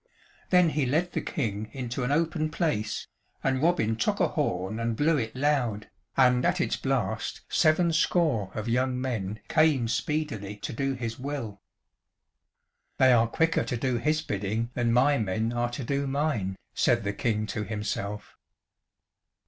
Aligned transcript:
Then 0.49 0.69
he 0.69 0.87
led 0.87 1.11
the 1.11 1.21
King 1.21 1.69
into 1.73 2.03
an 2.03 2.11
open 2.11 2.49
place, 2.49 3.05
and 3.43 3.61
Robin 3.61 3.95
took 3.95 4.19
a 4.19 4.29
horn 4.29 4.79
and 4.79 4.95
blew 4.95 5.15
it 5.17 5.35
loud, 5.35 5.91
and 6.17 6.43
at 6.43 6.59
its 6.59 6.75
blast 6.75 7.41
seven 7.49 7.93
score 7.93 8.51
of 8.55 8.67
young 8.67 8.99
men 8.99 9.41
came 9.47 9.87
speedily 9.87 10.55
to 10.55 10.73
do 10.73 10.93
his 10.95 11.19
will. 11.19 11.61
"They 12.97 13.13
are 13.13 13.27
quicker 13.27 13.63
to 13.63 13.77
do 13.77 13.99
his 13.99 14.23
bidding 14.23 14.71
than 14.73 14.91
my 14.91 15.19
men 15.19 15.53
are 15.53 15.69
to 15.69 15.83
do 15.83 16.07
mine," 16.07 16.55
said 16.73 17.03
the 17.03 17.13
King 17.13 17.45
to 17.53 17.63
himself. 17.63 18.33